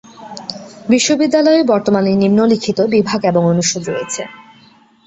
[0.89, 4.21] বিশ্ববিদ্যালয়ে বর্তমানে নিম্নলিখিত বিভাগ এবং অনুষদ রয়েছে।